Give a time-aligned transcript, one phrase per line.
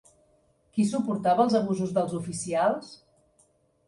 [0.77, 2.89] Qui suportava els abusos dels oficials?